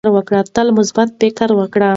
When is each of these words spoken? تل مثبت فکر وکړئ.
تل 0.55 0.67
مثبت 0.77 1.09
فکر 1.19 1.49
وکړئ. 1.59 1.89